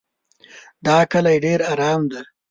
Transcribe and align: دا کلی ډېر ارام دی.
دا 0.85 0.97
کلی 1.11 1.37
ډېر 1.45 1.59
ارام 1.71 2.01
دی. 2.11 2.21